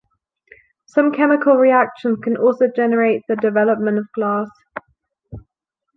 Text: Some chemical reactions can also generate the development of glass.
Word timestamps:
Some 0.87 1.11
chemical 1.13 1.57
reactions 1.57 2.17
can 2.23 2.35
also 2.35 2.65
generate 2.75 3.21
the 3.27 3.35
development 3.35 3.99
of 3.99 4.11
glass. 4.13 4.49